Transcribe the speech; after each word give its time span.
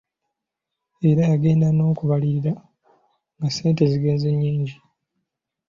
Era 1.09 1.21
yagenda 1.31 1.67
n'okubalirira 1.71 2.53
nga 3.37 3.49
ssente 3.51 3.83
zigenze 3.91 4.27
nnyingi. 4.31 4.75